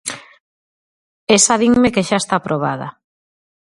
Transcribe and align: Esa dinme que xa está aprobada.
Esa 1.37 1.55
dinme 1.61 1.93
que 1.93 2.05
xa 2.09 2.17
está 2.19 2.33
aprobada. 2.37 2.87